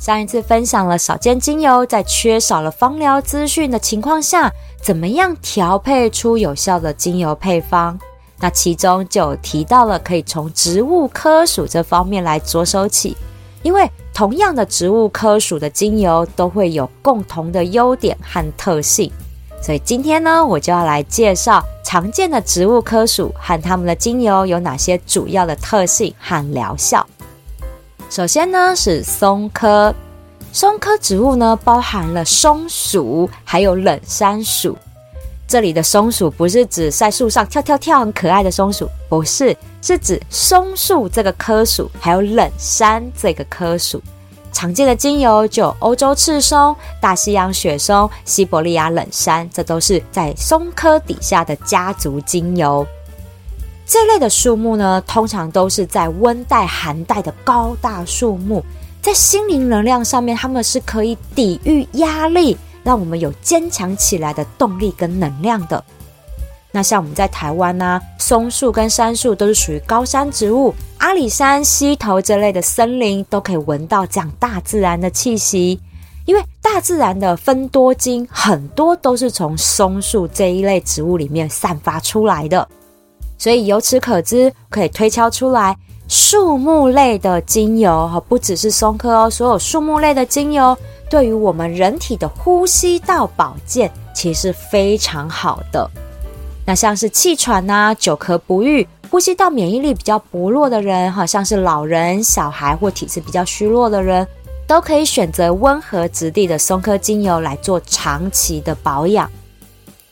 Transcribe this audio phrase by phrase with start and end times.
[0.00, 4.50] 上一次分享了少见精油在缺少了芳疗资讯的情况下，
[4.80, 7.98] 怎么样调配出有效的精油配方？
[8.38, 13.14] 那其中就提到了可以从植物科属这方面来着手起，
[13.62, 19.12] 因为同样的植物科属的精油都会有共同的优点和特性，
[19.60, 27.06] 所以今天呢，我就要来介绍常见的植物科属和它们的精油有哪些主要的特性和疗效。
[28.10, 29.94] 首先呢是松科，
[30.52, 34.76] 松科植物呢包含了松鼠还有冷杉属。
[35.46, 44.02] 这里的松鼠不是指在树上跳跳跳很可爱的松鼠，不是，是指松树这个科属，还有冷杉这个科属。
[44.50, 52.84] 常见的精油就有欧洲赤松、大西洋雪松、西伯利亚冷杉，这都是在松科底下的家族精油。
[53.90, 58.64] 这类的树木呢，通常都是在温带、寒带的高大树木，
[59.02, 65.84] 在心灵能量上面，它们是可以抵御压力，让我们有坚强起来的动力跟能量的。
[66.70, 75.80] 那像我们在台湾呢，松树跟杉树都是属于高山植物，阿里山、溪头这类的森林都可以闻到这样大自然的气息，
[76.26, 82.68] 因为大自然的分多精很多都是从松树这一类植物里面散发出来的。
[83.40, 85.74] 所以由此可知，可以推敲出来，
[86.08, 90.76] 树木类的精油哈，不只是松科哦，所有树木类的精油
[91.08, 95.90] 对于我们人体的呼吸道保健其实非常好的。
[96.66, 104.28] 那像是气喘呐、久咳不愈、呼吸道免疫力比较薄弱的人，哈，像是老人、小孩或体质比较虚弱的人，
[104.66, 109.30] 都可以选择温和质地的松科精油来做长期的保养。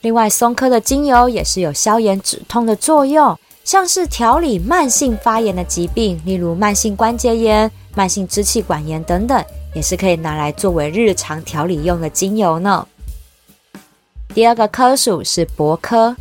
[0.01, 9.43] 另外，松科的精油也是有消炎止痛的作用，像是调理慢性发炎的疾病，例如慢性关节炎、慢性支气管炎等等，
[9.75, 12.87] 也是可以拿来作为日常调理用的精油呢。
[14.33, 16.15] 第二个科属是柏科，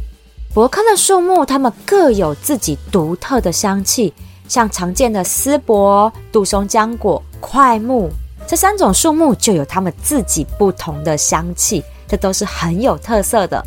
[0.53, 4.13] 柏科的树木它们各有自己独特的香气，
[4.49, 8.11] 像常见的丝柏、杜松浆果、块木
[8.45, 11.85] 这三种树木就有它们自己不同的香气。
[12.09, 13.63] 这都是很有特色的，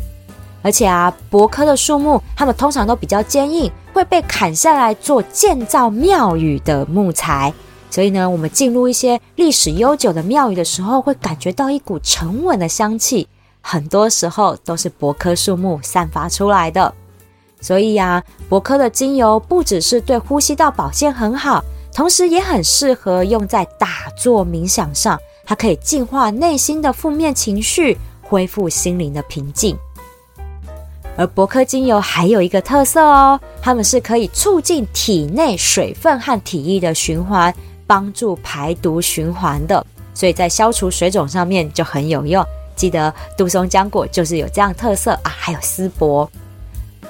[0.60, 7.54] 而且啊，柏科的树木，它们通常都比较坚硬，会被砍下来做建造庙宇的木材。
[7.88, 13.28] 所以呢，我们进入一些历史悠久的庙宇的时候，会感觉到一股沉稳的香气，
[13.60, 16.92] 很多时候都是柏科树木散发出来的。
[17.60, 21.62] 所以呀，柏科的精油不只是对呼吸道保健很好，
[21.94, 27.98] 同时也很适合用在打坐冥想上，它可以净化内心的负面情绪。
[28.32, 29.76] 恢复心灵的平静，
[31.18, 37.54] 而柏科精油还有一个特色哦，它们是可以促进体内水分和体液的循环，
[37.86, 39.84] 帮助排毒循环的，
[40.14, 42.42] 所以在消除水肿上面就很有用。
[42.74, 46.26] 记得杜松浆果就是有这样特色啊，还有丝柏。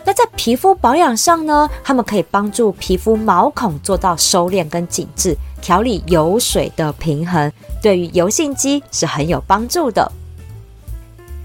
[0.05, 10.11] 那在皮肤保养上呢，它们可以帮助皮肤毛孔做到收敛跟紧致，调理油水的平衡，对于油性肌是很有帮助的。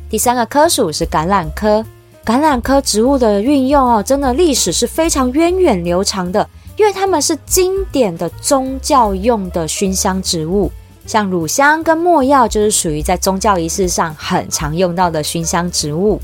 [0.09, 1.85] 第三个科属是橄榄科，
[2.25, 6.47] 橄榄科植物的运用哦，真的历史是非常源远流长的，
[6.77, 10.71] 因为它们是经典的宗教用的熏香植物，
[11.05, 16.21] 像乳香跟没药就是属于在宗教仪式上很常用到的熏香植物。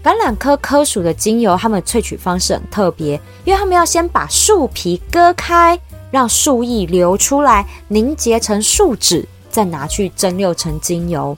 [0.00, 5.76] 橄榄科科属的精油，它们萃取方式很特别，因为它们要先把树皮割开，
[6.12, 11.36] 让树液流出来，凝结成树脂，再拿去蒸馏成精油。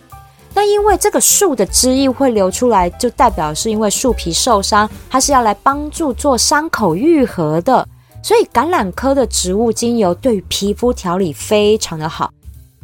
[0.56, 7.86] 那因为这个树的汁液会流出来，就代表是因为树皮受伤，它是要来帮助做伤口愈合的。
[8.22, 12.32] 所以橄榄科的植物精油对皮肤调理非常的好，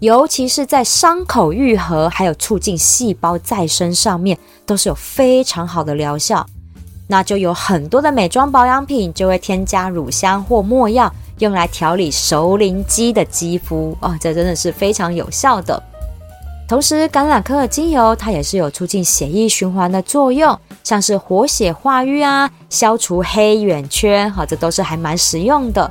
[0.01, 6.47] 尤其是在伤口愈合还有促进细胞再生上面，都是有非常好的疗效。
[7.09, 15.83] 那就有很多的美妆保养品就会添加乳香或没药，用来调理熟龄肌的肌肤哦，这真的是非常有效的。
[16.69, 25.91] 同时，橄榄科的精油它也是有促进血液循环的作用，像是活血化瘀啊，消除黑眼圈，哈，这都是还蛮实用的。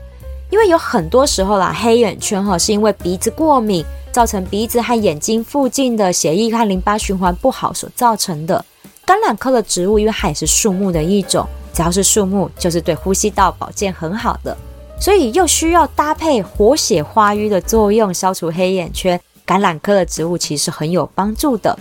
[0.49, 8.65] 因为有很多时候啦，黑眼圈哈是因为鼻子过敏，造成鼻子和眼睛附近的血液和淋巴循环不好所造成的。
[9.05, 14.57] 橄榄科的植物，因为它也是树木的一种，只要是树木，就是对呼吸道保健很好的，
[14.99, 19.19] 所以又需要搭配活血化瘀的作用，消除黑眼圈。
[19.45, 21.77] 橄榄科的植物其实很有帮助的。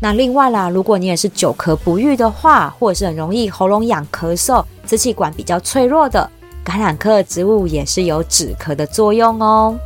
[0.00, 6.28] 那另外啦，如果你也是久咳不愈的话，或者是很容易喉咙痒、咳嗽、支气管比较脆弱的，
[6.64, 9.78] 橄榄科的植物也是有止咳的作用哦。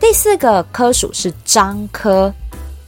[0.00, 2.32] 第四个科属是樟科。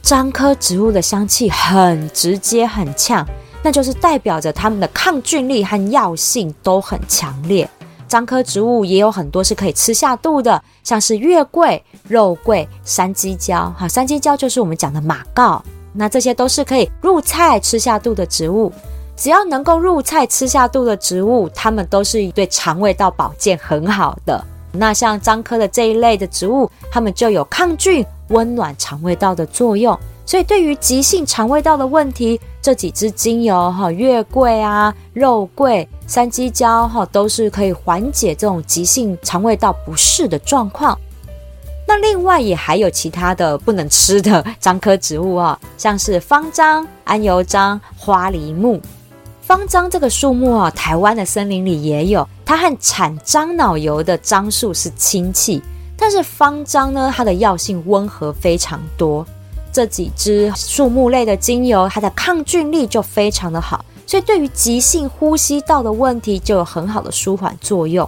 [0.01, 3.25] 樟科植物的香气很直接、很呛，
[3.63, 7.69] 那就是代表着它们的抗菌力和药性都很强烈。
[8.13, 13.73] 樟科植物也有很多是可以吃下肚的，像是月桂、肉桂、山鸡椒。
[13.75, 15.63] 哈，山鸡椒就是我们讲的马告，
[15.93, 18.71] 那这些都是可以入菜吃下肚的植物。
[19.15, 24.45] 只要能够入菜吃下肚的植物，它们都是对肠胃道保健很好的。
[24.71, 28.05] 那像樟科的这一类的植物，它们就有抗菌。
[28.29, 40.97] 温暖肠胃道的作用，所以对于急性肠胃道的问题，这几支精油哈，月桂啊、肉桂、山鸡椒哈，都是可以缓解这种急性肠胃道不适的状况。
[41.85, 48.81] 那另外也还有其他的不能吃的樟科植物啊，像是方樟、安油樟、花梨木。
[49.41, 55.61] 方樟这个树木啊，台湾的森林里也有，它和产樟脑油的樟树是亲戚。
[55.97, 59.25] 但是方樟呢，它的药性温和非常多，
[59.73, 68.07] 这几支树木类的精油，它的抗菌力就非常的好，所以对于急性呼吸道的问题就有很好的舒缓作用。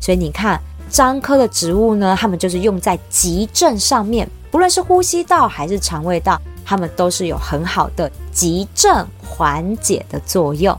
[0.00, 0.58] 所以你看，
[0.90, 10.74] 樟科的植物呢，它们就是用在急症上面，不论是呼吸道还是肠胃道，它们都是有很好的急症缓解的作用。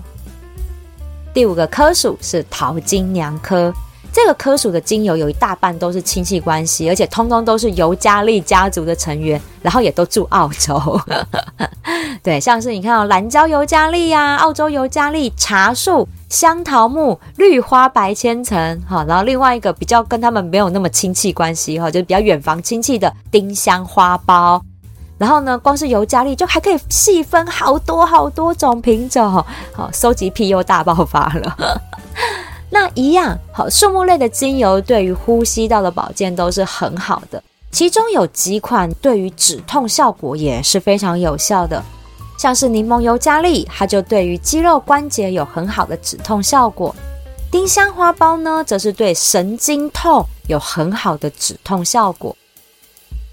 [1.35, 3.71] 第五个科属是桃金娘科。
[4.15, 10.97] 这个科属的精油有一大半都是亲戚关系，而且通通都是尤加利家族的成员，然后也都住澳洲。
[12.23, 24.61] 对，像是你看哦，蓝椒尤加利呀，澳洲尤加利、茶树、香桃木、绿花白千层，哈，然后另外一个比较跟他们没有那么亲戚关系哈，就是比较远房亲戚的丁香花苞。
[25.17, 31.81] 然后呢，光是尤加利就还可以细分好多好多种品种，好，收集癖又大爆发了。
[32.69, 37.41] 那一样好，树木类的精油对于呼吸道的保健都是很好的，
[37.71, 41.81] 其中有几款对于止痛效果也是非常有效的，
[42.37, 46.93] 像是柠檬尤加利，它就对于肌肉关节有很好的止痛效果；
[47.51, 52.35] 丁香花苞呢，则是对神经痛有很好的止痛效果。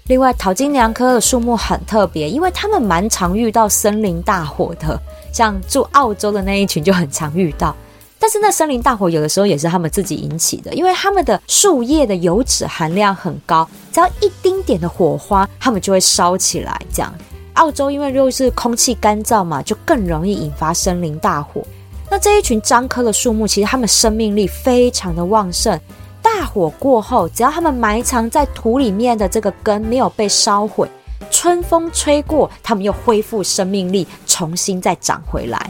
[0.07, 4.99] 另外，桃金娘科的树木很特别，因为它们蛮常遇到森林大火的，
[5.33, 7.75] 像住澳洲的那一群就很常遇到。
[8.23, 16.81] 但是那森林大火有的时候也是他们自己引起的，因为他们的树叶的油脂含量很高，只要一丁点的火花，他们就会烧起来。
[16.93, 17.13] 这样，
[17.55, 21.61] 澳洲因为又是空气干燥嘛，就更容易引发森林大火。
[22.09, 25.77] 那这一群樟科的树木，其实它们生命力非常的旺盛。
[26.21, 30.89] 大火过后，只要它们埋藏在土里面的这个根没有被烧毁，
[31.29, 35.69] 春风吹过，它们又恢复生命力，重新再长回来。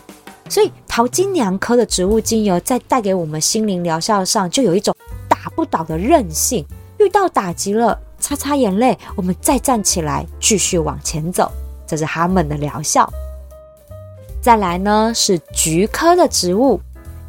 [0.50, 4.96] 所以桃金娘科的植物精油在带给我们心灵疗效上，就有一种
[5.28, 6.66] 打不倒的韧性。
[7.00, 11.52] 遇到打击了，擦擦眼泪，我们再站起来，继续往前走，
[11.88, 13.12] 这是他们的疗效。
[14.42, 16.80] 再来呢，是菊科的植物。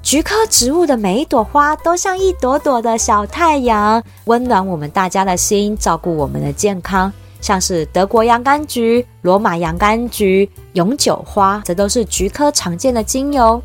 [0.02, 7.11] 菊科植物的每一朵花都像一朵朵的小太阳，温暖我们大家的心，照顾我们的健康。
[7.44, 13.62] 像是德国洋甘菊、罗马洋甘菊、永久花，这都是菊科常见的精油。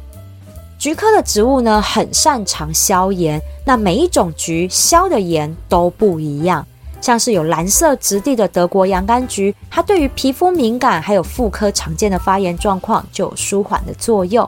[0.77, 3.41] 菊科的植物呢，很擅长消炎。
[3.63, 6.67] 那每一种菊消的炎都不一样。
[6.99, 14.45] 像是有蓝色质地的德国洋甘菊，它对于皮肤敏感还有妇科常见的发炎状况就有舒缓的作用。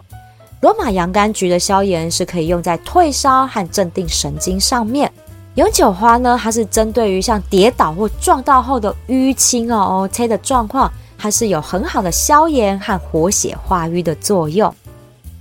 [0.60, 5.10] 罗马洋甘菊的消炎是可以用在退烧和镇定神经上面。
[5.56, 14.74] 永久花呢，它是针对于像跌倒或撞到后的淤青哦、OK 的状况，它是有很好的消炎和活血化瘀的作用。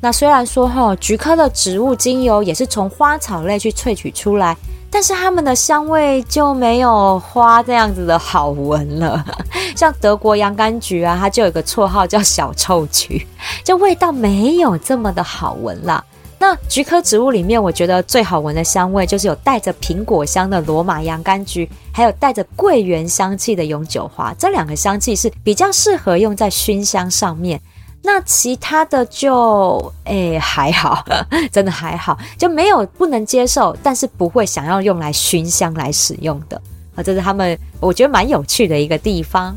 [0.00, 4.56] 那虽然说哈，菊科的植物精油也是从花草类去萃取出来，
[4.90, 9.24] 但是它们的香味就没有花这样子的好闻了。
[9.76, 13.24] 像德国洋甘菊啊，它就有个绰号叫小臭菊，
[13.62, 16.04] 就味道没有这么的好闻啦。
[16.42, 24.34] 那菊科植物里面，我觉得最好闻的香味就是有带着苹果香的罗马洋甘菊，还有带着桂圆香气的永久花。
[24.38, 27.60] 这两个香气是比较适合用在熏香上面。
[28.02, 31.04] 那其他的就诶还好，
[31.52, 36.58] 真的还好，就没有不能接受，但是不会想要用来熏香来使用的
[36.94, 39.54] 啊，这是他们我觉得蛮有趣的一个地方。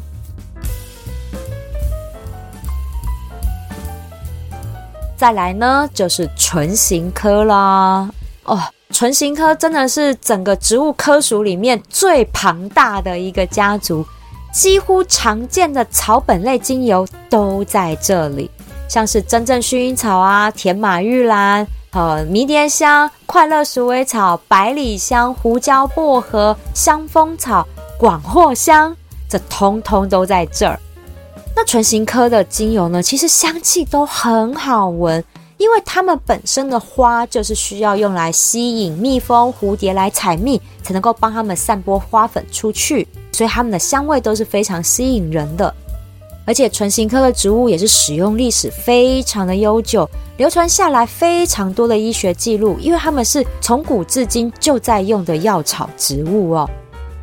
[5.23, 8.09] 再来呢，就是唇形科啦。
[8.43, 14.05] 哦，唇形科真的是整个植物科属里面最庞大的一个家族，
[14.51, 18.51] 几乎常见的草本类精油都在这里，
[18.89, 27.65] 像是真正薰衣草啊、甜马玉兰、呃迷迭香、快乐鼠尾草、百里香、胡椒薄荷、香蜂草、
[27.97, 28.93] 广藿香，
[29.29, 30.77] 这通通都在这儿。
[31.55, 35.24] 那唇形科的精油呢，其实香气都很好闻，
[35.57, 45.74] 因为它们本身的花就是需要用来吸引蜜蜂、蝴蝶来采蜜，才能够帮它们散播花粉出去，所以它们的香味都是非常吸引人的。
[46.45, 56.69] 而且唇形科的植物也是使用历史非常的悠久，流传下来非常多的医学记录，因为它们是从古至今就在用的药草植物哦。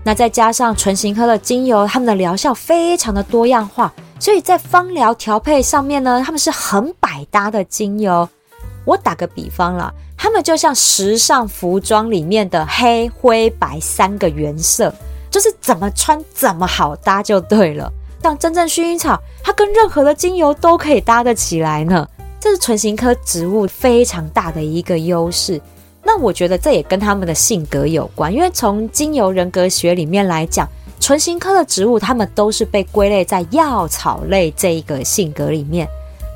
[0.03, 3.93] 那再加上唇形科的精油，它们的疗效非常的多样化。
[4.21, 8.29] 所以在芳疗调配上面呢，他们是很百搭的精油。
[8.85, 14.93] 我打个比方啦，他们就像时尚服装里面的黑、灰、白三个原色，
[15.31, 17.91] 就是怎么穿怎么好搭就对了。
[18.23, 22.07] 像真正薰衣草，它跟任何的精油都可以搭得起来呢。
[22.39, 25.59] 这是唇形科植物非常大的一个优势。
[26.03, 30.69] 那我觉得这也跟他们的性格有关，因为从精油人格学里面来讲。
[31.01, 35.89] 唇形科的植物，它们都是被归类在药草类这一个性格里面。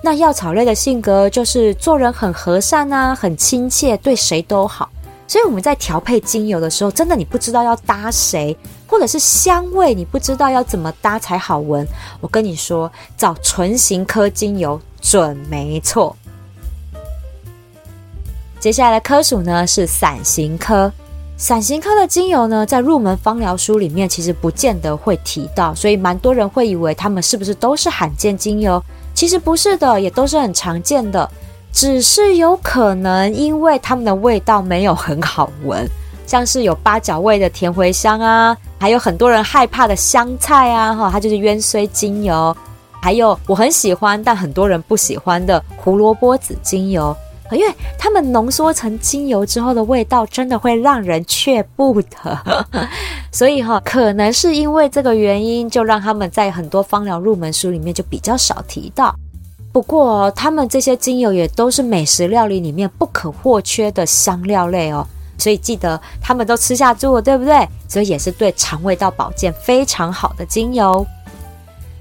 [0.03, 4.91] 那药草类的性格就是做人很和善啊，很亲切，对谁都好。
[5.27, 8.57] 所以我们在调配精油的时候，真的你不知道要搭谁，
[8.87, 11.87] 或者是香味你不知道要怎么搭才好闻。
[12.21, 16.17] 我跟你说，找唇形科精油准没错。
[18.61, 20.93] 接下来的科属呢是伞形科。
[21.37, 28.83] 伞形科的精油呢，在入门芳疗书里面其实不见得会提到，所以蛮多人会以为它们是不是都是罕见精油？
[29.15, 31.29] 其实不是的，也都是很常见的，
[31.73, 35.87] 只是有可能因为它们的味道没有很好闻，
[36.25, 42.57] 像是有八角味的甜茴香啊，还有很多人害怕的香菜啊，哈，它就是鸢荽精油，
[43.03, 47.15] 还有我很喜欢但很多人不喜欢的胡萝卜籽精油。
[47.53, 52.69] 因为它们浓缩成精油之后的味道，真的会让人却步的，
[53.31, 59.15] 所以哈，可能是因为这个原因，就让他们在很多芳疗入门书里面就比较少提到。
[59.73, 67.69] 不过，他们这些精油也都是美食料理里面不可或缺的香料类哦，所以记得他们都吃下猪了，对不对？
[67.89, 71.07] 所以也是对肠胃道保健非常好的精油。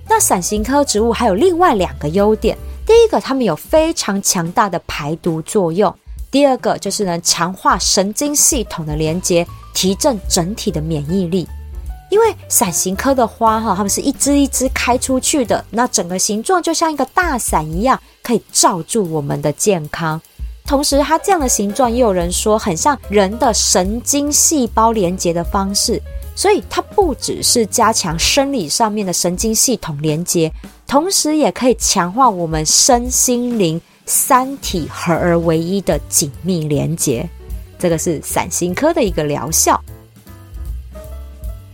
[0.08, 2.58] 那伞形科植物还有另外两个优点。
[2.94, 5.92] 第一个，它们有非常强大的排毒作用；
[6.30, 11.48] 第二个，就是能强化神经系统的连接，提振整体的免疫力。
[12.12, 20.22] 因为伞形科的花哈，它们是一支一支开出去的，那整个形状就像一个大伞一样，可以罩住我们的健康。
[20.64, 26.00] 同时，它这样的形状，也有人说很像人的神经细胞连接的方式。
[26.36, 30.52] 所以它不只是加强生理上面的神经系统连接，
[30.88, 37.30] 同时也可以强化我们身心灵三体合而为一的紧密连接。
[37.78, 39.80] 这个是伞形科的一个疗效。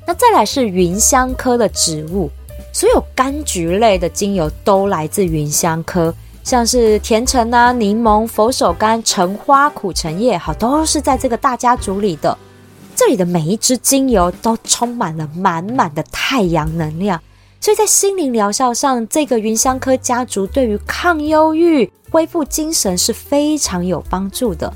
[0.05, 2.29] 那再来是芸香科的植物，
[2.73, 6.13] 所有柑橘类的精油都来自芸香科，
[6.43, 12.35] 像是甜橙啊、柠檬、佛手柑、橙花、苦橙叶，好，都是在这个大家族里的。
[12.99, 17.17] 这里的每一支精油都充满了满满的太阳能量，
[17.61, 24.73] 所以在心灵疗效上，这个芸香科家族对于抗忧郁、恢复精神是非常有帮助的。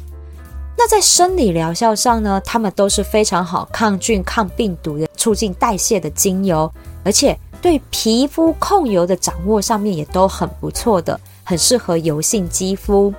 [0.77, 6.71] 那在生理疗效上呢，它们都是非常好抗菌、抗病毒的、促进代谢的精油，
[7.03, 13.13] 而且对皮肤控油的掌握上面也都很不错的，很适合油性肌肤。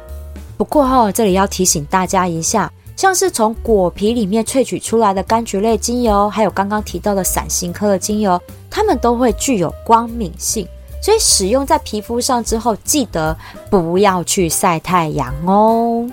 [0.57, 2.73] 不过哈，这里要提醒大家一下。
[2.97, 10.67] 像是从果皮里面萃取出来的柑橘类精油，还有刚刚提到的伞形科的精油，它们都会具有光敏性，
[11.03, 13.37] 所以使用在皮肤上之后，记得
[13.69, 16.09] 不要去晒太阳哦。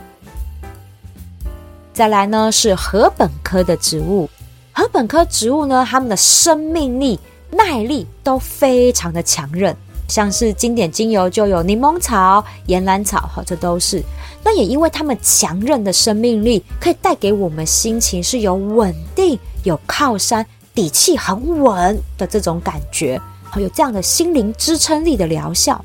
[1.94, 4.28] 再来呢是禾本科的植物，
[4.74, 7.20] 禾本科植物呢，它们的生命力、
[7.52, 9.76] 耐力都非常的强韧。
[10.12, 14.04] 像是经典精油就有柠檬草、岩兰草，哈，这都是。
[14.44, 25.82] 那也因为它们强韧的生命力，可以带给我们心情是有稳定、有靠山、底气很稳的这种感觉，好有这样的心灵支撑力的疗效。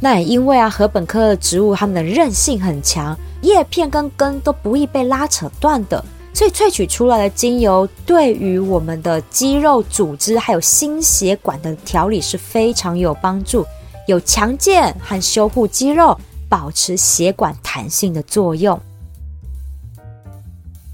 [0.00, 6.02] 那也因为啊，禾本科的植物它们的韧性很强，叶片跟根都不易被拉扯断的，
[6.38, 13.66] 所以萃取出来的精油对于我们的肌肉组织还有心血管的调理是非常有帮助，
[14.06, 16.16] 有强健和修护肌肉、
[16.48, 18.80] 保持血管弹性的作用。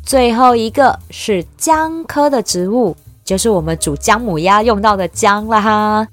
[0.02, 6.08] 最后一个是姜科的植物，就是我们煮姜母鸭用到的姜啦哈。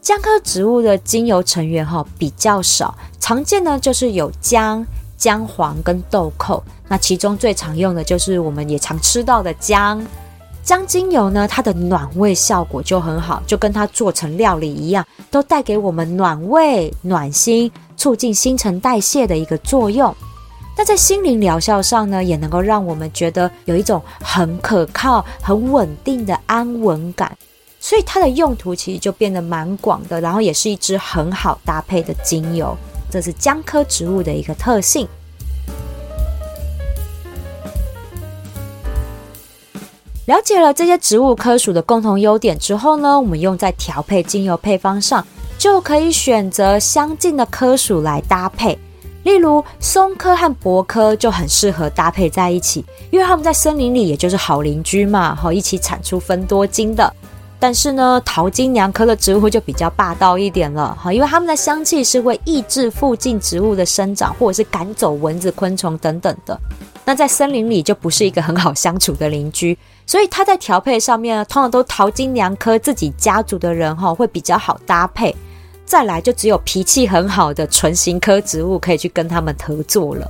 [0.00, 6.62] 姜科植物的精油成员哈比较少，常见呢就是有姜、姜黄跟豆蔻。
[6.92, 10.06] 那其中最常用的就是我们也常吃到的姜。
[10.62, 20.14] 姜精油呢，它的暖胃效果就很好，就跟它做成料理一样，都带给我们暖胃、暖心、促进新陈代谢的一个作用。
[20.76, 27.34] 那在心灵疗效上呢，也能够让我们觉得有一种很可靠、很稳定的安稳感，
[27.80, 32.76] 所以它的用途其实就变得蛮广的，然后也是一支很好搭配的精油，
[33.10, 35.08] 这是姜科植物的一个特性。
[40.26, 45.26] 了解了这些植物科属的共同优点之后呢，我们用在调配精油配方上，
[45.58, 48.78] 就可以选择相近的科属来搭配。
[49.24, 57.12] 例如松科和柏科就很适合搭配在一起，因为他们在森林里也就是好邻居嘛，好一起产出分多精的。
[57.58, 66.56] 但是呢，桃金娘科的植物就比较霸道一点了，哈，因为它们的香气是会抑制附近植物的生长，或者是赶走蚊子、昆虫等等的。
[67.04, 75.34] 那在森林里就不是一个很好相处的邻居，所以它在调配上面呢，通常都淘金娘科自己家族的人哈会比较好搭配。
[75.84, 80.26] 再来就只有脾气很好的唇形科植物可以去跟他们合作了。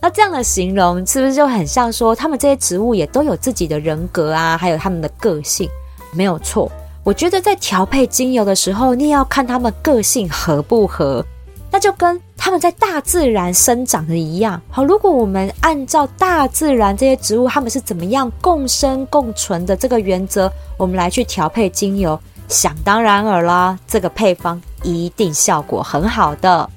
[0.00, 5.68] 那这样的形容是不是就很像说，他们这些植物也都有自己的人格啊，还有他们的个性？
[6.12, 6.70] 没有错。
[7.04, 11.24] 我觉得在调配精油的时候，你也要看他们个性合不合。
[11.70, 14.60] 那就跟他们在大自然生长的一样。
[14.70, 22.18] 好，如果我们按照大自然这些植物它们是怎么样共生共存的这个原则，我们来去调配精油。
[22.48, 26.68] 想当然尔啦，这个配方一定效果很好的。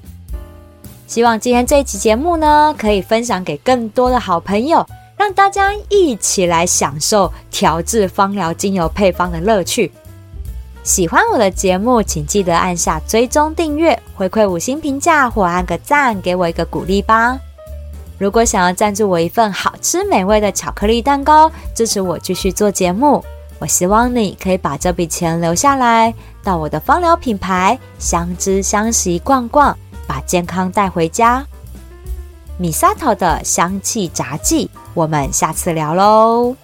[1.08, 9.90] 希望今天这一期节目呢，可以分享给更多的好朋友，让大家一起来享受调制芳疗精油配方的乐趣。
[10.84, 17.38] 喜欢我的节目，请记得按下追踪订阅，回馈五星评价或按个赞，给我一个鼓励吧。
[18.18, 23.24] 如果想要赞助我一份好吃美味的巧克力蛋糕，支持我继续做节目。
[23.58, 29.74] 我希望你可以把这笔钱留下来，到我的芳疗品牌相知相惜逛逛，
[30.06, 31.44] 把健康带回家。
[32.58, 36.54] 米萨头的香气杂技，我们下次聊喽。